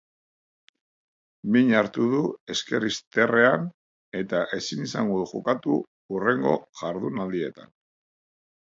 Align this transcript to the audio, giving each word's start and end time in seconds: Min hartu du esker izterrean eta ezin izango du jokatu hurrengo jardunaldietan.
Min 1.55 1.69
hartu 1.79 2.05
du 2.13 2.21
esker 2.55 2.87
izterrean 2.89 3.69
eta 4.23 4.43
ezin 4.61 4.83
izango 4.91 5.23
du 5.23 5.31
jokatu 5.35 5.79
hurrengo 5.85 6.59
jardunaldietan. 6.85 7.75